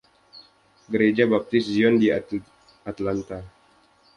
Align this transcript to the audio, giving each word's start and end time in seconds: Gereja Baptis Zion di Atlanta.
Gereja 0.95 1.23
Baptis 1.35 1.63
Zion 1.71 1.95
di 2.01 2.07
Atlanta. 2.91 3.39